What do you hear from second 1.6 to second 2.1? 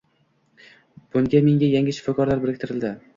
yangi